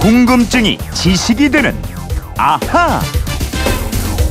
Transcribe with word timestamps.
궁금증이 0.00 0.78
지식이 0.94 1.50
되는 1.50 1.76
아하. 2.36 3.00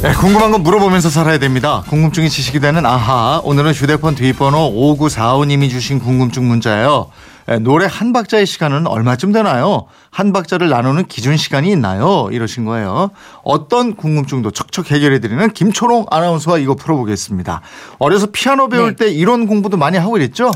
네, 0.01 0.13
궁금한 0.13 0.51
건 0.51 0.63
물어보면서 0.63 1.09
살아야 1.09 1.39
됩니다. 1.39 1.83
궁금증이 1.89 2.29
지식이 2.29 2.59
되는 2.61 2.85
아하. 2.85 3.41
오늘은 3.43 3.73
휴대폰 3.73 4.15
뒷번호 4.15 4.71
5945님이 4.97 5.69
주신 5.69 5.99
궁금증 5.99 6.47
문자예요. 6.47 7.09
네, 7.47 7.59
노래 7.59 7.87
한 7.89 8.13
박자의 8.13 8.45
시간은 8.45 8.87
얼마쯤 8.87 9.33
되나요? 9.33 9.87
한 10.09 10.31
박자를 10.31 10.69
나누는 10.69 11.07
기준 11.07 11.35
시간이 11.35 11.69
있나요? 11.71 12.29
이러신 12.31 12.65
거예요. 12.65 13.11
어떤 13.43 13.95
궁금증도 13.95 14.51
척척 14.51 14.91
해결해드리는 14.91 15.51
김초롱 15.51 16.05
아나운서와 16.09 16.59
이거 16.59 16.75
풀어보겠습니다. 16.75 17.61
어려서 17.99 18.27
피아노 18.31 18.69
배울 18.69 18.95
네. 18.95 19.05
때 19.05 19.11
이런 19.11 19.47
공부도 19.47 19.77
많이 19.77 19.97
하고 19.97 20.11
그랬죠? 20.11 20.51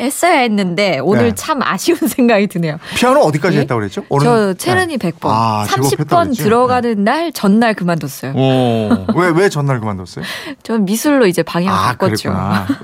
했어야 0.00 0.38
했는데 0.40 0.98
오늘 1.02 1.28
네. 1.28 1.34
참 1.34 1.60
아쉬운 1.62 1.98
생각이 2.08 2.46
드네요. 2.48 2.78
피아노 2.96 3.20
어디까지 3.20 3.56
예? 3.56 3.60
했다고 3.62 3.80
그랬죠? 3.80 4.02
저 4.22 4.54
체르니 4.54 4.98
100번, 4.98 5.28
아, 5.30 5.66
제법 5.68 5.84
했다고 5.92 6.04
30번 6.04 6.24
그랬지? 6.24 6.42
들어가는 6.42 7.04
날 7.04 7.32
전날 7.32 7.74
그만뒀어요. 7.74 8.32
오, 8.34 9.06
왜, 9.16 9.28
왜 9.34 9.48
전날 9.48 9.80
그만뒀어요? 9.80 10.24
전 10.62 10.84
미술로 10.84 11.26
이제 11.26 11.42
방향을 11.42 11.72
아, 11.78 11.82
바꿨죠. 11.92 12.34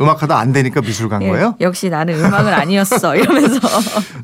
음악하다 0.00 0.38
안 0.38 0.52
되니까 0.52 0.80
미술 0.80 1.08
간 1.08 1.22
예, 1.22 1.28
거예요? 1.28 1.56
역시 1.60 1.91
나는 1.91 2.14
음악은 2.24 2.52
아니었어 2.52 3.16
이러면서 3.16 3.60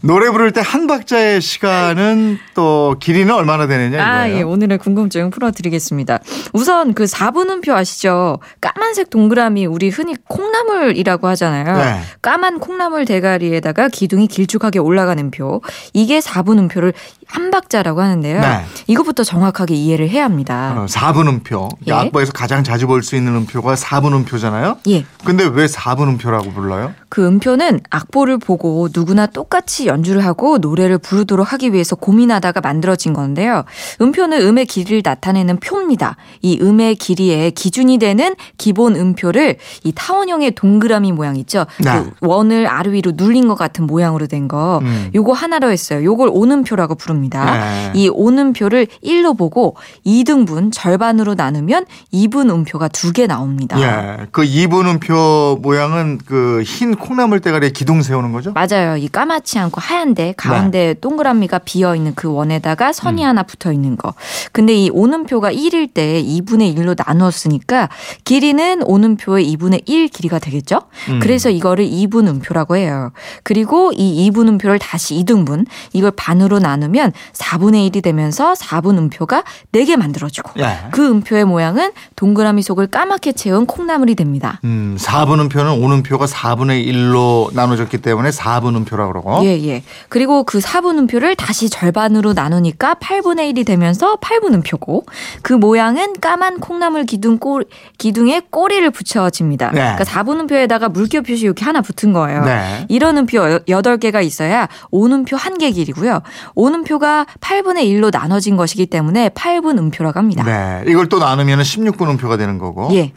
노래 0.02 0.30
부를 0.30 0.52
때 0.52 0.60
한 0.60 0.86
박자의 0.86 1.40
시간은 1.40 2.38
또 2.54 2.94
길이는 3.00 3.34
얼마나 3.34 3.66
되느냐 3.66 4.04
아, 4.06 4.26
이거예요. 4.26 4.38
예, 4.38 4.42
오늘의 4.42 4.78
궁금증 4.78 5.30
풀어드리겠습니다. 5.30 6.18
우선 6.52 6.94
그 6.94 7.04
4분음표 7.04 7.70
아시죠? 7.70 8.38
까만색 8.60 9.10
동그라미 9.10 9.66
우리 9.66 9.88
흔히 9.88 10.14
콩나물이라고 10.28 11.26
하잖아요. 11.28 11.76
네. 11.76 12.00
까만 12.22 12.58
콩나물 12.60 12.79
대가리에다가 13.04 13.88
기둥이 13.88 14.26
길쭉하게 14.26 14.78
올라가는 14.78 15.30
표. 15.30 15.60
이게 15.92 16.20
4분 16.20 16.58
음표를 16.58 16.94
한 17.30 17.50
박자라고 17.50 18.00
하는데요. 18.00 18.40
네. 18.40 18.64
이것부터 18.86 19.22
정확하게 19.24 19.74
이해를 19.74 20.08
해야 20.08 20.24
합니다. 20.24 20.74
어, 20.76 20.86
4분 20.86 21.28
음표. 21.28 21.68
예. 21.86 21.92
악보에서 21.92 22.32
가장 22.32 22.64
자주 22.64 22.86
볼 22.86 23.00
수 23.02 23.16
있는 23.16 23.34
음표가 23.34 23.74
4분 23.76 24.12
음표잖아요. 24.14 24.76
예. 24.88 25.04
근데 25.24 25.44
왜 25.44 25.66
4분 25.66 26.08
음표라고 26.08 26.50
불러요? 26.52 26.92
그 27.08 27.26
음표는 27.26 27.80
악보를 27.90 28.38
보고 28.38 28.88
누구나 28.94 29.26
똑같이 29.26 29.86
연주를 29.86 30.24
하고 30.24 30.58
노래를 30.58 30.98
부르도록 30.98 31.52
하기 31.52 31.72
위해서 31.72 31.96
고민하다가 31.96 32.60
만들어진 32.60 33.12
건데요. 33.12 33.64
음표는 34.00 34.42
음의 34.42 34.66
길이를 34.66 35.02
나타내는 35.04 35.58
표입니다. 35.60 36.16
이 36.42 36.58
음의 36.60 36.96
길이의 36.96 37.52
기준이 37.52 37.98
되는 37.98 38.34
기본 38.58 38.96
음표를 38.96 39.56
이 39.84 39.92
타원형의 39.94 40.52
동그라미 40.56 41.12
모양 41.12 41.36
있죠. 41.36 41.64
네. 41.82 41.90
그 42.02 42.10
원을 42.20 42.66
아래 42.66 42.92
위로 42.92 43.12
눌린 43.14 43.48
것 43.48 43.54
같은 43.56 43.86
모양으로 43.86 44.26
된 44.26 44.46
거. 44.48 44.80
음. 44.82 45.10
요거 45.14 45.32
하나로 45.32 45.70
했어요. 45.70 46.04
요걸 46.04 46.28
오음표라고 46.32 46.94
부릅니다. 46.96 47.19
네. 47.28 47.92
이 47.94 48.08
오음표를 48.08 48.86
1로 49.04 49.36
보고 49.36 49.76
2등분 50.06 50.70
절반으로 50.72 51.34
나누면 51.34 51.86
2분 52.12 52.50
음표가 52.50 52.88
두 52.88 53.12
개 53.12 53.26
나옵니다. 53.26 53.80
예. 53.80 54.26
그 54.30 54.42
2분 54.42 54.86
음표 54.86 55.58
모양은 55.62 56.18
그 56.24 56.62
흰 56.64 56.94
콩나물 56.94 57.40
대가리에 57.40 57.70
기둥 57.70 58.02
세우는 58.02 58.32
거죠? 58.32 58.52
맞아요. 58.52 58.96
이 58.96 59.08
까맣지 59.08 59.58
않고 59.58 59.80
하얀데 59.80 60.34
가운데 60.36 60.94
동그라미가 60.94 61.58
비어 61.60 61.96
있는 61.96 62.14
그 62.14 62.30
원에다가 62.32 62.92
선이 62.92 63.22
하나 63.22 63.42
붙어 63.42 63.72
있는 63.72 63.96
거. 63.96 64.14
근데 64.52 64.74
이 64.74 64.90
오음표가 64.90 65.52
1일 65.52 65.92
때 65.92 66.22
2분의 66.22 66.76
1로 66.76 66.94
나누었으니까 67.04 67.88
길이는 68.24 68.82
오음표의 68.84 69.52
2분의 69.56 69.82
1 69.86 70.08
길이가 70.08 70.38
되겠죠? 70.38 70.82
그래서 71.20 71.50
이거를 71.50 71.88
2분 71.88 72.28
음표라고 72.28 72.76
해요. 72.76 73.10
그리고 73.42 73.92
이 73.92 74.30
2분 74.30 74.48
음표를 74.48 74.78
다시 74.78 75.14
2등분 75.16 75.66
이걸 75.92 76.10
반으로 76.12 76.58
나누면 76.58 77.09
4분의 77.32 77.90
1이 77.90 78.02
되면서 78.02 78.54
4분 78.54 78.98
음표가 78.98 79.44
4개 79.72 79.96
만들어지고 79.96 80.52
예. 80.60 80.78
그 80.90 81.06
음표의 81.08 81.44
모양은 81.44 81.92
동그라미 82.16 82.62
속을 82.62 82.86
까맣게 82.86 83.32
채운 83.32 83.66
콩나물이 83.66 84.14
됩니다. 84.14 84.60
음, 84.64 84.96
4분 84.98 85.40
음표는 85.40 85.80
5음표가 85.80 86.26
4분의 86.26 86.86
1로 86.86 87.52
나눠졌기 87.54 87.98
때문에 87.98 88.30
4분 88.30 88.76
음표라고 88.76 89.10
그러고. 89.10 89.44
예, 89.44 89.60
예. 89.66 89.82
그리고 90.08 90.44
그 90.44 90.58
4분 90.58 90.98
음표를 90.98 91.34
다시 91.34 91.68
절반으로 91.68 92.32
나누니까 92.32 92.94
8분의 92.94 93.52
1이 93.52 93.66
되면서 93.66 94.16
8분 94.16 94.54
음표고 94.54 95.04
그 95.42 95.52
모양은 95.52 96.14
까만 96.20 96.60
콩나물 96.60 97.04
기둥 97.04 97.38
꼬, 97.38 97.60
기둥에 97.98 98.42
꼬리를 98.50 98.88
붙여집니다. 98.90 99.70
네. 99.72 99.80
그러니까 99.80 100.04
4분 100.04 100.40
음표에다가 100.40 100.88
물결 100.88 101.22
표시 101.22 101.44
이렇게 101.44 101.64
하나 101.64 101.80
붙은 101.80 102.12
거예요. 102.12 102.44
네. 102.44 102.86
이런 102.88 103.18
음표 103.18 103.40
8개가 103.66 104.24
있어야 104.24 104.68
오음표 104.90 105.36
한개 105.36 105.70
길이고요. 105.70 106.20
오음표 106.54 106.98
가 107.00 107.26
8분의 107.40 107.84
1로 107.84 108.12
나눠진 108.12 108.56
것이기 108.56 108.86
때문에 108.86 109.30
8분 109.30 109.78
음표라고 109.78 110.18
합니다. 110.18 110.44
네. 110.44 110.84
이걸 110.86 111.08
또 111.08 111.18
나누면 111.18 111.60
16분 111.62 112.10
음표가 112.10 112.36
되는 112.36 112.58
거고. 112.58 112.90
예. 112.92 113.12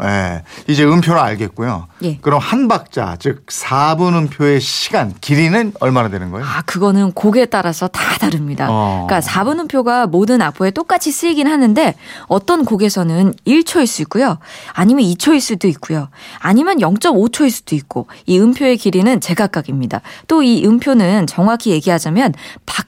이제 0.67 0.83
음표는 0.85 1.21
알겠고요. 1.21 1.87
예. 2.03 2.17
그럼 2.21 2.39
한 2.39 2.67
박자, 2.69 3.17
즉 3.19 3.45
4분 3.47 4.15
음표의 4.15 4.61
시간, 4.61 5.13
길이는 5.19 5.73
얼마나 5.81 6.07
되는 6.09 6.31
거예요? 6.31 6.45
아, 6.45 6.61
그거는 6.61 7.11
곡에 7.11 7.45
따라서 7.47 7.87
다 7.89 8.01
다릅니다. 8.19 8.67
어. 8.69 9.05
그러니까 9.07 9.27
4분 9.29 9.59
음표가 9.59 10.07
모든 10.07 10.41
악보에 10.41 10.71
똑같이 10.71 11.11
쓰이긴 11.11 11.47
하는데 11.47 11.93
어떤 12.27 12.63
곡에서는 12.63 13.33
1초일 13.45 13.85
수 13.85 14.01
있고요. 14.03 14.37
아니면 14.71 15.03
2초일 15.03 15.41
수도 15.41 15.67
있고요. 15.67 16.07
아니면 16.39 16.77
0.5초일 16.77 17.49
수도 17.49 17.75
있고 17.75 18.07
이 18.25 18.39
음표의 18.39 18.77
길이는 18.77 19.19
제각각입니다. 19.19 19.99
또 20.27 20.41
이 20.43 20.65
음표는 20.65 21.25
정확히 21.27 21.71
얘기하자면 21.71 22.33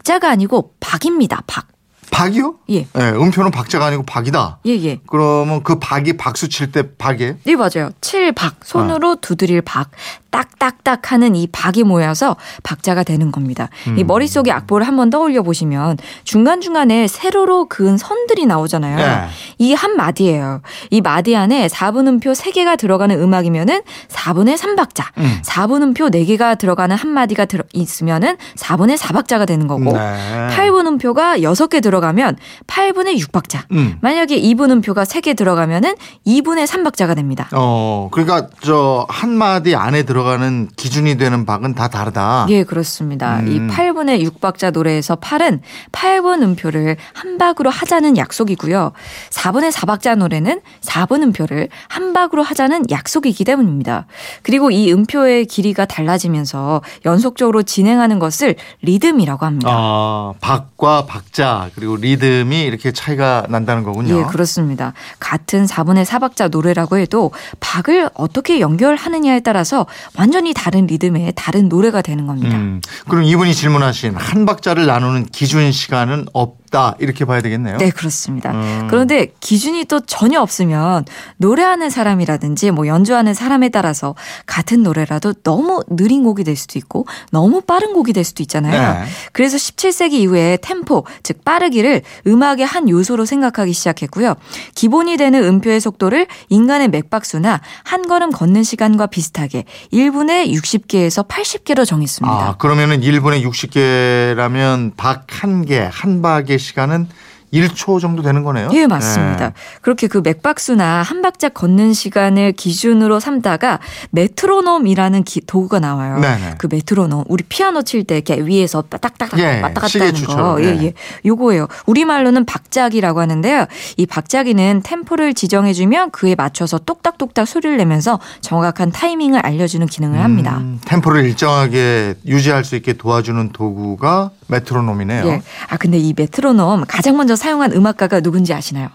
박자가 0.05 0.29
아니고 0.29 0.75
박입니다. 0.79 1.41
박. 1.47 1.67
박이요? 2.11 2.57
예. 2.69 2.75
예, 2.75 3.09
음표는 3.09 3.49
박자가 3.49 3.87
아니고 3.87 4.03
박이다. 4.03 4.59
예, 4.67 4.71
예. 4.83 4.99
그러면 5.07 5.63
그 5.63 5.79
박이 5.79 6.13
박수 6.15 6.47
칠 6.47 6.71
때 6.71 6.95
박이에요? 6.95 7.37
네, 7.43 7.55
맞아요. 7.55 7.89
칠박. 8.01 8.63
손으로 8.63 9.15
두드릴 9.15 9.63
박. 9.63 9.89
딱딱딱 10.35 11.11
하는 11.13 11.35
이 11.35 11.47
박이 11.47 11.83
모여서 11.83 12.35
박자가 12.63 13.03
되는 13.03 13.31
겁니다. 13.31 13.69
이 13.97 14.03
머릿속에 14.03 14.51
악보를 14.51 14.85
한번 14.85 15.09
떠올려 15.09 15.43
보시면 15.43 15.97
중간중간에 16.25 17.07
세로로 17.07 17.69
그은 17.69 17.97
선들이 17.97 18.45
나오잖아요. 18.45 18.97
네. 18.97 19.27
이한 19.59 19.95
마디예요. 19.95 20.61
이 20.89 20.99
마디 20.99 21.35
안에 21.35 21.67
4분음표 21.67 22.35
3개가 22.35 22.77
들어가는 22.77 23.17
음악이면은 23.19 23.81
4분의 24.09 24.57
3박자. 24.57 25.05
음. 25.19 25.39
4분음표 25.43 26.11
4개가 26.13 26.57
들어가는 26.57 26.95
한 26.95 27.09
마디가 27.09 27.45
들어 27.45 27.63
있으면은 27.71 28.35
4분의 28.55 28.97
4박자가 28.97 29.47
되는 29.47 29.67
거고. 29.67 29.93
네. 29.97 30.47
8분음표가 30.51 31.41
6개 31.41 31.81
들어가면 31.81 32.37
8분의 32.67 33.17
6박자. 33.19 33.71
음. 33.71 33.97
만약에 34.01 34.39
2분음표가 34.41 35.05
3개 35.05 35.35
들어가면은 35.37 35.95
2분의 36.27 36.67
3박자가 36.67 37.15
됩니다. 37.15 37.47
어, 37.53 38.09
그러니까 38.11 38.47
저 38.61 39.05
한 39.07 39.29
마디 39.31 39.75
안에 39.75 40.03
들어가는 40.25 40.69
기준이 40.75 41.17
되는 41.17 41.45
박은 41.45 41.75
다 41.75 41.87
다르다. 41.87 42.47
예, 42.49 42.63
그렇습니다. 42.63 43.39
음. 43.39 43.47
이 43.47 43.59
8분의 43.73 44.27
6박자 44.27 44.71
노래에서 44.71 45.15
8은 45.15 45.59
8분 45.91 46.41
음표를 46.41 46.97
한 47.13 47.37
박으로 47.37 47.69
하자는 47.69 48.17
약속이고요. 48.17 48.91
4분의 49.29 49.71
4박자 49.71 50.15
노래는 50.15 50.61
4분 50.81 51.21
음표를 51.21 51.69
한 51.87 52.13
박으로 52.13 52.41
하자는 52.41 52.85
약속이기 52.89 53.43
때문입니다. 53.45 54.07
그리고 54.41 54.71
이 54.71 54.91
음표의 54.91 55.45
길이가 55.45 55.85
달라지면서 55.85 56.81
연속적으로 57.05 57.61
진행하는 57.61 58.17
것을 58.17 58.55
리듬이라고 58.81 59.45
합니다. 59.45 59.69
아, 59.71 60.33
박과 60.41 61.05
박자 61.05 61.69
그리고 61.75 61.97
리듬이 61.97 62.63
이렇게 62.63 62.91
차이가 62.91 63.45
난다는 63.49 63.83
거군요. 63.83 64.19
예, 64.19 64.23
그렇습니다. 64.23 64.93
같은 65.19 65.65
4분의 65.65 66.05
4박자 66.05 66.49
노래라고 66.49 66.97
해도 66.97 67.31
박을 67.59 68.09
어떻게 68.15 68.59
연결하느냐에 68.59 69.41
따라서 69.41 69.85
완전히 70.17 70.53
다른 70.53 70.87
리듬의 70.87 71.33
다른 71.35 71.69
노래가 71.69 72.01
되는 72.01 72.27
겁니다. 72.27 72.55
음, 72.55 72.81
그럼 73.07 73.23
이분이 73.23 73.53
질문하신 73.53 74.15
한 74.15 74.45
박자를 74.45 74.85
나누는 74.85 75.25
기준 75.27 75.71
시간은 75.71 76.27
없다 76.75 76.95
이렇게 76.99 77.23
봐야 77.25 77.41
되겠네요. 77.41 77.77
네, 77.77 77.89
그렇습니다. 77.89 78.51
음. 78.51 78.87
그런데 78.89 79.27
기준이 79.39 79.85
또 79.85 80.01
전혀 80.01 80.41
없으면 80.41 81.05
노래하는 81.37 81.89
사람이라든지 81.89 82.71
뭐 82.71 82.85
연주하는 82.87 83.33
사람에 83.33 83.69
따라서 83.69 84.15
같은 84.45 84.83
노래라도 84.83 85.33
너무 85.33 85.81
느린 85.89 86.23
곡이 86.23 86.43
될 86.43 86.55
수도 86.55 86.77
있고 86.77 87.05
너무 87.31 87.61
빠른 87.61 87.93
곡이 87.93 88.13
될 88.13 88.23
수도 88.23 88.43
있잖아요. 88.43 88.99
네. 89.03 89.05
그래서 89.31 89.57
17세기 89.57 90.13
이후에 90.13 90.57
템포, 90.61 91.05
즉 91.23 91.43
빠르기를 91.45 92.01
음악의 92.27 92.65
한 92.65 92.89
요소로 92.89 93.25
생각하기 93.25 93.71
시작했고요. 93.73 94.35
기본이 94.75 95.17
되는 95.17 95.43
음표의 95.43 95.79
속도를 95.79 96.27
인간의 96.49 96.89
맥박수나 96.89 97.61
한 97.83 98.07
걸음 98.07 98.31
걷는 98.31 98.63
시간과 98.63 99.07
비슷하게 99.07 99.63
1분에 99.93 100.51
60개에서 100.51 101.27
80개로 101.27 101.85
정했습니다. 101.85 102.35
아, 102.35 102.57
그러면은 102.57 103.01
1분에 103.01 103.43
60개라면 103.43 104.91
박 104.97 105.25
한 105.45 105.65
개, 105.65 105.87
한 105.91 106.21
박의 106.21 106.57
시간은 106.65 107.07
1초 107.53 108.01
정도 108.01 108.21
되는 108.21 108.43
거네요. 108.43 108.69
예, 108.73 108.85
맞습니다. 108.87 109.49
네. 109.49 109.53
그렇게 109.81 110.07
그 110.07 110.17
맥박수나 110.17 111.03
한 111.03 111.21
박자 111.21 111.49
걷는 111.49 111.93
시간을 111.93 112.51
기준으로 112.53 113.19
삼다가 113.21 113.79
메트로놈이라는 114.09 115.23
기- 115.23 115.41
도구가 115.45 115.79
나와요. 115.79 116.19
네네. 116.19 116.55
그 116.57 116.67
메트로놈 116.69 117.23
우리 117.27 117.43
피아노 117.47 117.83
칠 117.83 118.03
때 118.03 118.15
이렇게 118.15 118.41
위에서 118.41 118.81
딱딱딱 118.81 119.37
예, 119.39 119.61
왔다 119.61 119.81
갔다 119.81 119.99
하는 120.05 120.23
거. 120.25 120.57
예, 120.61 120.65
예. 120.65 120.83
예. 120.85 120.93
요거예요. 121.25 121.67
우리말로는 121.85 122.45
박자기라고 122.45 123.21
하는데요. 123.21 123.67
이 123.95 124.05
박자기는 124.05 124.81
템포를 124.83 125.33
지정해 125.33 125.71
주면 125.73 126.11
그에 126.11 126.35
맞춰서 126.35 126.77
똑딱똑딱 126.79 127.47
소리를 127.47 127.77
내면서 127.77 128.19
정확한 128.41 128.91
타이밍을 128.91 129.39
알려 129.45 129.67
주는 129.67 129.87
기능을 129.87 130.21
합니다. 130.21 130.57
음, 130.57 130.79
템포를 130.85 131.23
일정하게 131.25 132.15
유지할 132.25 132.65
수 132.65 132.75
있게 132.75 132.93
도와주는 132.93 133.51
도구가 133.53 134.31
메트로놈이네요. 134.47 135.25
예. 135.27 135.41
아 135.69 135.77
근데 135.77 135.97
이 135.97 136.13
메트로놈 136.15 136.85
가장 136.87 137.17
먼저 137.17 137.35
사용한 137.35 137.73
음악가가 137.73 138.21
누군지 138.21 138.53
아시나요? 138.53 138.89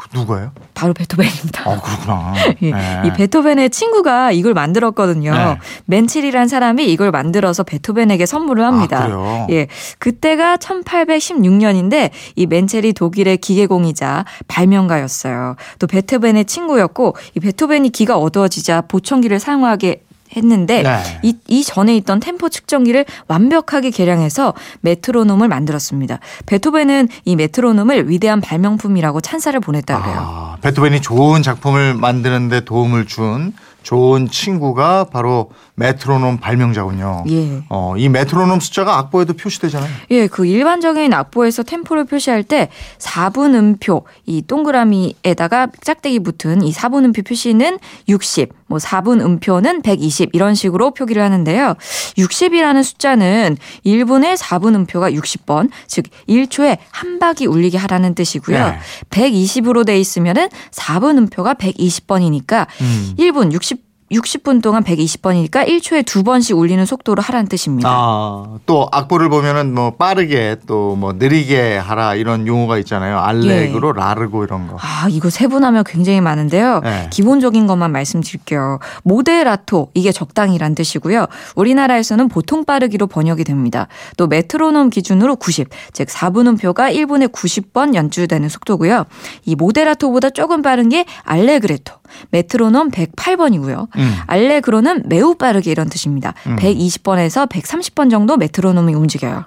그 0.00 0.08
누구예요? 0.16 0.52
바로 0.72 0.94
베토벤입니다. 0.94 1.70
아 1.70 1.78
그렇구나. 1.78 2.32
예, 2.62 2.70
네. 2.70 3.02
이 3.04 3.12
베토벤의 3.12 3.68
친구가 3.68 4.32
이걸 4.32 4.54
만들었거든요. 4.54 5.30
네. 5.34 5.58
멘칠이란 5.84 6.48
사람이 6.48 6.90
이걸 6.90 7.10
만들어서 7.10 7.64
베토벤에게 7.64 8.24
선물을 8.24 8.64
합니다. 8.64 9.00
아, 9.00 9.02
그래요? 9.02 9.46
예, 9.50 9.66
그때가 9.98 10.56
1816년인데 10.56 12.10
이 12.34 12.46
멘첼이 12.46 12.94
독일의 12.94 13.36
기계공이자 13.38 14.24
발명가였어요. 14.48 15.56
또 15.78 15.86
베토벤의 15.86 16.46
친구였고 16.46 17.14
이 17.36 17.40
베토벤이 17.40 17.90
기가 17.90 18.16
어두워지자 18.16 18.82
보청기를 18.82 19.38
사용하게 19.38 20.04
했는데 20.36 20.82
네. 20.82 21.02
이, 21.22 21.36
이 21.48 21.64
전에 21.64 21.96
있던 21.96 22.20
템포 22.20 22.48
측정기를 22.48 23.04
완벽하게 23.28 23.90
개량해서 23.90 24.54
메트로놈을 24.80 25.48
만들었습니다. 25.48 26.18
베토벤은 26.46 27.08
이 27.24 27.36
메트로놈을 27.36 28.08
위대한 28.08 28.40
발명품이라고 28.40 29.20
찬사를 29.20 29.58
보냈다고 29.60 30.08
해요. 30.08 30.16
아, 30.20 30.56
베토벤이 30.62 31.00
좋은 31.00 31.42
작품을 31.42 31.94
만드는데 31.94 32.64
도움을 32.64 33.06
준 33.06 33.52
좋은 33.82 34.28
친구가 34.28 35.04
바로 35.04 35.50
메트로놈 35.74 36.38
발명자군요. 36.38 37.24
예. 37.30 37.62
어, 37.70 37.94
이 37.96 38.08
메트로놈 38.08 38.60
숫자가 38.60 38.98
악보에도 38.98 39.32
표시되잖아요. 39.34 39.90
예, 40.10 40.26
그 40.26 40.44
일반적인 40.44 41.12
악보에서 41.12 41.62
템포를 41.62 42.04
표시할 42.04 42.42
때 42.42 42.68
4분 42.98 43.54
음표, 43.54 44.04
이 44.26 44.42
동그라미에다가 44.42 45.68
짝대기 45.82 46.20
붙은 46.20 46.62
이 46.62 46.72
4분 46.72 47.04
음표 47.04 47.22
표시는 47.22 47.78
60, 48.08 48.52
뭐 48.66 48.78
4분 48.78 49.20
음표는 49.20 49.82
120 49.82 50.30
이런 50.34 50.54
식으로 50.54 50.92
표기를 50.92 51.22
하는데요. 51.22 51.74
60이라는 52.18 52.84
숫자는 52.84 53.56
1분에 53.84 54.36
4분 54.36 54.74
음표가 54.74 55.10
60번, 55.10 55.70
즉 55.86 56.04
1초에 56.28 56.78
한 56.90 57.18
박이 57.18 57.46
울리게 57.46 57.78
하라는 57.78 58.14
뜻이고요. 58.14 58.58
네. 58.58 58.78
120으로 59.10 59.86
돼 59.86 59.98
있으면은 59.98 60.48
4분 60.72 61.18
음표가 61.18 61.54
120번이니까 61.54 62.66
음. 62.80 63.14
1분 63.18 63.52
60 63.52 63.79
60분 64.10 64.60
동안 64.62 64.82
120번이니까 64.84 65.66
1초에 65.68 66.04
두 66.04 66.22
번씩 66.24 66.56
울리는 66.56 66.84
속도로 66.84 67.22
하라는 67.22 67.48
뜻입니다. 67.48 67.88
아, 67.90 68.58
또 68.66 68.88
악보를 68.90 69.28
보면은 69.28 69.72
뭐 69.74 69.92
빠르게 69.96 70.56
또 70.66 70.90
뭐 71.00 71.12
느리게 71.14 71.78
하라 71.78 72.14
이런 72.14 72.46
용어가 72.46 72.76
있잖아요. 72.78 73.18
알레그로, 73.20 73.92
라르고 73.92 74.44
이런 74.44 74.66
거. 74.66 74.76
아, 74.80 75.06
이거 75.08 75.30
세분하면 75.30 75.84
굉장히 75.84 76.20
많은데요. 76.20 76.80
네. 76.80 77.06
기본적인 77.10 77.66
것만 77.66 77.92
말씀드릴게요. 77.92 78.80
모데라토, 79.04 79.90
이게 79.94 80.12
적당이란 80.12 80.74
뜻이고요. 80.74 81.26
우리나라에서는 81.54 82.28
보통 82.28 82.64
빠르기로 82.64 83.06
번역이 83.06 83.44
됩니다. 83.44 83.86
또 84.16 84.26
메트로놈 84.26 84.90
기준으로 84.90 85.36
90, 85.36 85.68
즉 85.92 86.08
4분음표가 86.08 86.92
1분에 86.94 87.32
90번 87.32 87.94
연주되는 87.94 88.48
속도고요. 88.48 89.06
이 89.44 89.54
모데라토보다 89.54 90.30
조금 90.30 90.62
빠른 90.62 90.88
게 90.88 91.04
알레그레토, 91.22 91.94
메트로놈 92.30 92.90
108번이고요. 92.90 93.88
음. 94.00 94.12
알레그로는 94.26 95.04
매우 95.06 95.34
빠르게 95.34 95.70
이런 95.70 95.88
뜻입니다. 95.88 96.34
120번에서 96.44 97.48
130번 97.48 98.10
정도 98.10 98.36
메트로놈이 98.36 98.94
움직여요. 98.94 99.44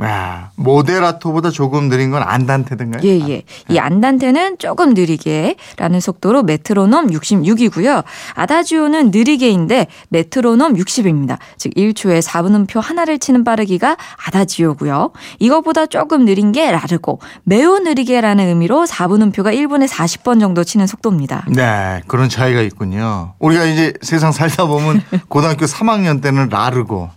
아, 0.00 0.50
모데라토보다 0.54 1.50
조금 1.50 1.88
느린 1.88 2.10
건 2.10 2.22
안단테든가요? 2.22 3.02
예, 3.04 3.18
예. 3.28 3.42
이 3.68 3.78
안단테는 3.78 4.58
조금 4.58 4.94
느리게라는 4.94 6.00
속도로 6.00 6.44
메트로놈 6.44 7.08
66이고요. 7.08 8.04
아다지오는 8.34 9.10
느리게인데 9.10 9.88
메트로놈 10.10 10.74
60입니다. 10.74 11.38
즉 11.56 11.74
1초에 11.74 12.22
4분음표 12.22 12.80
하나를 12.80 13.18
치는 13.18 13.42
빠르기가 13.42 13.96
아다지오고요. 14.26 15.10
이거보다 15.40 15.86
조금 15.86 16.24
느린 16.24 16.52
게 16.52 16.70
라르고 16.70 17.18
매우 17.42 17.80
느리게라는 17.80 18.46
의미로 18.46 18.84
4분음표가 18.86 19.52
1분에 19.54 19.88
40번 19.88 20.38
정도 20.38 20.62
치는 20.62 20.86
속도입니다. 20.86 21.44
네, 21.48 22.02
그런 22.06 22.28
차이가 22.28 22.60
있군요. 22.60 23.34
우리가 23.40 23.64
이제 23.64 23.92
세상 24.02 24.30
살다 24.30 24.66
보면 24.66 25.02
고등학교 25.28 25.66
3학년 25.66 26.22
때는 26.22 26.50
라르고 26.50 27.10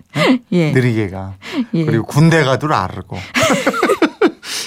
예. 0.52 0.72
느리게가 0.72 1.34
예. 1.74 1.86
그리고 1.86 2.06
군대 2.06 2.44
가도 2.44 2.68
라르고. 2.72 3.18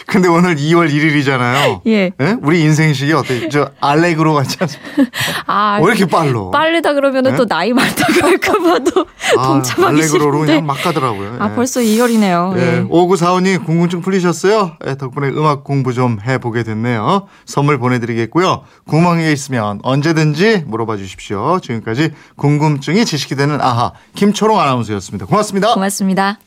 근데 0.06 0.28
오늘 0.28 0.54
2월 0.54 0.88
1일이잖아요. 0.92 1.80
예. 1.88 2.12
우리 2.42 2.62
인생식이 2.62 3.12
어때? 3.14 3.48
저 3.48 3.70
알레그로 3.80 4.32
같지 4.34 4.58
않습니까? 4.60 5.02
아, 5.46 5.78
왜 5.80 5.86
이렇게 5.86 6.06
빨로? 6.06 6.52
빠르다 6.52 6.92
그러면은 6.92 7.32
네? 7.32 7.36
또 7.36 7.46
나이 7.46 7.72
많다고 7.72 8.12
할까봐 8.22 8.78
도 8.80 9.06
아, 9.36 9.46
동참하기 9.48 9.96
알레그로로 10.02 10.32
싫은데. 10.44 10.52
그냥 10.52 10.66
막 10.66 10.74
가더라고요. 10.74 11.36
아, 11.40 11.50
예. 11.50 11.54
벌써 11.56 11.80
2월이네요. 11.80 12.56
예, 12.56 12.60
예. 12.60 12.82
5945님 12.84 13.64
궁금증 13.66 14.02
풀리셨어요? 14.02 14.76
예, 14.86 14.94
덕분에 14.94 15.30
음악 15.30 15.64
공부 15.64 15.92
좀 15.92 16.18
해보게 16.24 16.62
됐네요. 16.62 17.26
선물 17.44 17.78
보내드리겠고요. 17.78 18.62
궁금한 18.86 19.18
게 19.18 19.32
있으면 19.32 19.80
언제든지 19.82 20.62
물어봐 20.66 20.96
주십시오. 20.96 21.58
지금까지 21.60 22.10
궁금증이 22.36 23.04
지식이 23.04 23.34
되는 23.34 23.60
아하 23.60 23.92
김초롱 24.14 24.60
아나운서였습니다. 24.60 25.26
고맙습니다. 25.26 25.74
고맙습니다. 25.74 26.38